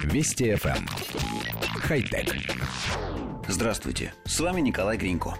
Вести 0.00 0.50
FM. 0.52 0.76
Эм. 0.76 0.86
Хай-тек. 1.80 2.34
Здравствуйте, 3.46 4.14
с 4.24 4.40
вами 4.40 4.60
Николай 4.60 4.96
Гринько. 4.96 5.34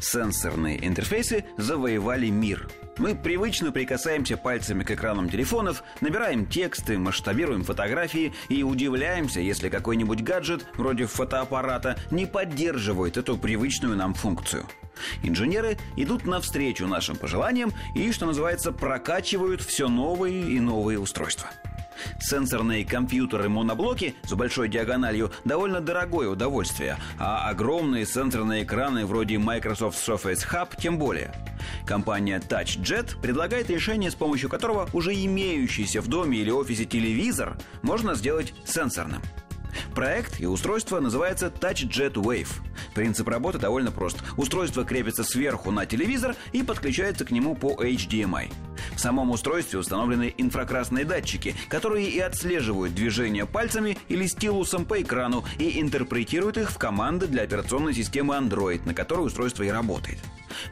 Сенсорные 0.00 0.86
интерфейсы 0.86 1.44
завоевали 1.56 2.28
мир. 2.28 2.68
Мы 2.98 3.14
привычно 3.14 3.72
прикасаемся 3.72 4.36
пальцами 4.36 4.84
к 4.84 4.90
экранам 4.90 5.30
телефонов, 5.30 5.82
набираем 6.00 6.46
тексты, 6.46 6.98
масштабируем 6.98 7.64
фотографии 7.64 8.32
и 8.48 8.62
удивляемся, 8.62 9.40
если 9.40 9.68
какой-нибудь 9.68 10.22
гаджет, 10.22 10.66
вроде 10.76 11.06
фотоаппарата, 11.06 11.98
не 12.10 12.26
поддерживает 12.26 13.16
эту 13.16 13.38
привычную 13.38 13.96
нам 13.96 14.14
функцию. 14.14 14.66
Инженеры 15.22 15.78
идут 15.96 16.26
навстречу 16.26 16.86
нашим 16.86 17.16
пожеланиям 17.16 17.72
и, 17.94 18.12
что 18.12 18.26
называется, 18.26 18.72
прокачивают 18.72 19.62
все 19.62 19.88
новые 19.88 20.42
и 20.42 20.60
новые 20.60 20.98
устройства– 20.98 21.50
Сенсорные 22.20 22.84
компьютеры-моноблоки 22.84 24.14
с 24.24 24.32
большой 24.32 24.68
диагональю 24.68 25.32
довольно 25.44 25.80
дорогое 25.80 26.28
удовольствие, 26.28 26.96
а 27.18 27.48
огромные 27.48 28.06
сенсорные 28.06 28.64
экраны 28.64 29.06
вроде 29.06 29.38
Microsoft 29.38 29.96
Surface 29.96 30.46
Hub 30.50 30.70
тем 30.80 30.98
более. 30.98 31.32
Компания 31.86 32.40
TouchJet 32.40 33.20
предлагает 33.20 33.70
решение, 33.70 34.10
с 34.10 34.14
помощью 34.14 34.48
которого 34.48 34.88
уже 34.92 35.14
имеющийся 35.14 36.00
в 36.00 36.08
доме 36.08 36.38
или 36.38 36.50
офисе 36.50 36.84
телевизор 36.84 37.56
можно 37.82 38.14
сделать 38.14 38.54
сенсорным. 38.64 39.22
Проект 39.94 40.40
и 40.40 40.46
устройство 40.46 41.00
называется 41.00 41.46
TouchJet 41.46 42.14
Wave. 42.14 42.48
Принцип 42.94 43.28
работы 43.28 43.58
довольно 43.58 43.90
прост. 43.90 44.22
Устройство 44.36 44.84
крепится 44.84 45.24
сверху 45.24 45.70
на 45.70 45.86
телевизор 45.86 46.36
и 46.52 46.62
подключается 46.62 47.24
к 47.24 47.30
нему 47.30 47.54
по 47.54 47.72
HDMI. 47.82 48.52
Самом 49.02 49.32
устройстве 49.32 49.80
установлены 49.80 50.32
инфракрасные 50.38 51.04
датчики, 51.04 51.56
которые 51.68 52.08
и 52.08 52.20
отслеживают 52.20 52.94
движение 52.94 53.46
пальцами 53.46 53.98
или 54.08 54.28
стилусом 54.28 54.84
по 54.84 55.02
экрану 55.02 55.42
и 55.58 55.80
интерпретируют 55.80 56.56
их 56.56 56.70
в 56.70 56.78
команды 56.78 57.26
для 57.26 57.42
операционной 57.42 57.94
системы 57.94 58.36
Android, 58.36 58.86
на 58.86 58.94
которой 58.94 59.26
устройство 59.26 59.64
и 59.64 59.70
работает. 59.70 60.18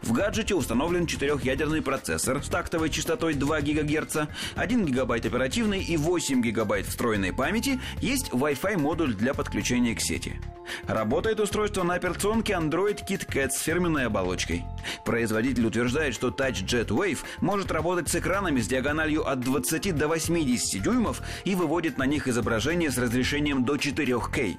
В 0.02 0.12
гаджете 0.12 0.54
установлен 0.54 1.06
четырехъядерный 1.06 1.82
процессор 1.82 2.42
с 2.42 2.48
тактовой 2.48 2.90
частотой 2.90 3.34
2 3.34 3.60
ГГц, 3.60 4.16
1 4.54 4.86
ГБ 4.86 5.16
оперативной 5.16 5.82
и 5.82 5.96
8 5.96 6.40
ГБ 6.40 6.82
встроенной 6.84 7.32
памяти, 7.32 7.80
есть 8.00 8.30
Wi-Fi 8.30 8.76
модуль 8.76 9.14
для 9.14 9.34
подключения 9.34 9.94
к 9.94 10.00
сети. 10.00 10.40
Работает 10.86 11.40
устройство 11.40 11.82
на 11.82 11.94
операционке 11.94 12.52
Android 12.52 13.00
KitKat 13.06 13.50
с 13.50 13.60
фирменной 13.60 14.06
оболочкой. 14.06 14.64
Производитель 15.04 15.66
утверждает, 15.66 16.14
что 16.14 16.28
Touch 16.28 16.64
Jet 16.64 16.88
Wave 16.88 17.18
может 17.40 17.70
работать 17.72 18.08
с 18.08 18.14
экранами 18.14 18.60
с 18.60 18.68
диагональю 18.68 19.28
от 19.28 19.40
20 19.40 19.96
до 19.96 20.08
80 20.08 20.82
дюймов 20.82 21.22
и 21.44 21.54
выводит 21.54 21.98
на 21.98 22.04
них 22.04 22.28
изображение 22.28 22.90
с 22.90 22.98
разрешением 22.98 23.64
до 23.64 23.76
4К. 23.76 24.56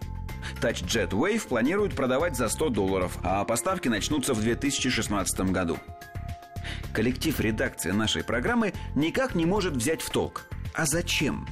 TouchJet 0.62 1.10
Wave 1.10 1.48
планируют 1.48 1.96
продавать 1.96 2.36
за 2.36 2.50
100 2.50 2.70
долларов, 2.70 3.18
а 3.24 3.44
поставки 3.44 3.88
начнутся 3.88 4.34
в 4.34 4.42
2016 4.42 5.52
году. 5.52 5.78
Коллектив 6.94 7.40
редакции 7.40 7.92
нашей 7.92 8.24
программы 8.24 8.74
никак 8.96 9.36
не 9.36 9.46
может 9.46 9.74
взять 9.74 10.02
в 10.02 10.10
толк. 10.10 10.48
А 10.74 10.86
зачем? 10.86 11.48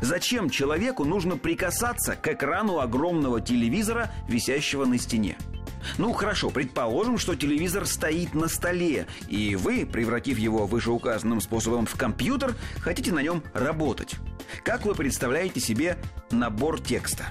Зачем 0.00 0.50
человеку 0.50 1.04
нужно 1.04 1.36
прикасаться 1.36 2.16
к 2.16 2.28
экрану 2.28 2.80
огромного 2.80 3.40
телевизора, 3.40 4.10
висящего 4.28 4.84
на 4.84 4.98
стене? 4.98 5.36
Ну 5.98 6.12
хорошо, 6.12 6.50
предположим, 6.50 7.18
что 7.18 7.34
телевизор 7.34 7.86
стоит 7.86 8.34
на 8.34 8.48
столе, 8.48 9.06
и 9.28 9.54
вы, 9.54 9.86
превратив 9.86 10.38
его 10.38 10.66
вышеуказанным 10.66 11.40
способом 11.40 11.86
в 11.86 11.96
компьютер, 11.96 12.54
хотите 12.80 13.12
на 13.12 13.22
нем 13.22 13.42
работать. 13.52 14.16
Как 14.64 14.84
вы 14.84 14.94
представляете 14.94 15.60
себе 15.60 15.98
набор 16.30 16.80
текста? 16.80 17.26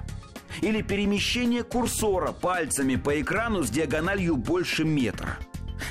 Или 0.61 0.81
перемещение 0.81 1.63
курсора 1.63 2.31
пальцами 2.31 2.95
по 2.95 3.19
экрану 3.19 3.63
с 3.63 3.69
диагональю 3.69 4.37
больше 4.37 4.83
метра. 4.83 5.37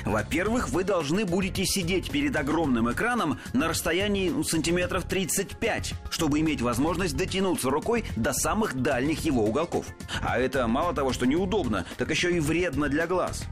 Во-первых, 0.05 0.69
вы 0.69 0.83
должны 0.83 1.25
будете 1.25 1.65
сидеть 1.65 2.09
перед 2.09 2.35
огромным 2.35 2.91
экраном 2.91 3.39
на 3.53 3.67
расстоянии 3.67 4.29
ну, 4.29 4.43
сантиметров 4.43 5.05
35, 5.05 5.93
чтобы 6.09 6.39
иметь 6.39 6.61
возможность 6.61 7.15
дотянуться 7.15 7.69
рукой 7.69 8.03
до 8.15 8.33
самых 8.33 8.75
дальних 8.75 9.23
его 9.25 9.43
уголков. 9.43 9.85
А 10.21 10.39
это 10.39 10.67
мало 10.67 10.93
того, 10.93 11.13
что 11.13 11.25
неудобно, 11.25 11.85
так 11.97 12.09
еще 12.09 12.35
и 12.35 12.39
вредно 12.39 12.89
для 12.89 13.07
глаз. 13.07 13.45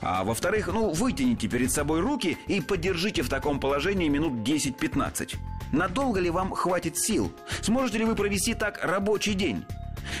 А 0.00 0.24
во-вторых, 0.24 0.68
ну, 0.68 0.90
вытяните 0.90 1.48
перед 1.48 1.70
собой 1.70 2.00
руки 2.00 2.36
и 2.46 2.60
подержите 2.60 3.22
в 3.22 3.28
таком 3.28 3.60
положении 3.60 4.08
минут 4.08 4.46
10-15. 4.46 5.36
Надолго 5.72 6.20
ли 6.20 6.30
вам 6.30 6.52
хватит 6.52 6.96
сил? 6.98 7.32
Сможете 7.62 7.98
ли 7.98 8.04
вы 8.04 8.14
провести 8.14 8.54
так 8.54 8.82
рабочий 8.82 9.34
день? 9.34 9.64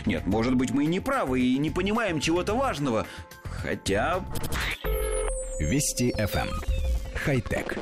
Нет, 0.06 0.26
может 0.26 0.54
быть, 0.54 0.70
мы 0.70 0.84
и 0.84 0.86
не 0.86 1.00
правы 1.00 1.40
и 1.40 1.58
не 1.58 1.70
понимаем 1.70 2.20
чего-то 2.20 2.54
важного. 2.54 3.06
Хотя... 3.44 4.20
Вести 5.58 6.12
FM. 6.12 6.48
Эм. 6.48 6.50
Хай-тек. 7.14 7.78